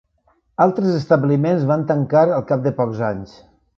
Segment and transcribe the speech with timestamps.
[0.63, 3.37] Altres establiments van tancar al cap de pocs anys.